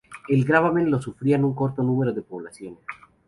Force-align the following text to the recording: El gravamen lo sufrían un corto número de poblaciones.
El 0.29 0.45
gravamen 0.45 0.89
lo 0.89 0.99
sufrían 0.99 1.43
un 1.45 1.53
corto 1.53 1.83
número 1.83 2.11
de 2.11 2.23
poblaciones. 2.23 2.79